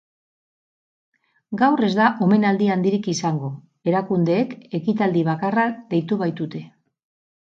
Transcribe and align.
Gaur 1.61 1.83
ez 1.87 1.91
da 1.99 2.07
omenaldi 2.27 2.69
handirik 2.75 3.09
izango, 3.13 3.51
erakundeek 3.91 4.55
ekitaldi 4.79 5.23
bakarra 5.29 5.67
deitu 5.93 6.19
baitute. 6.23 6.63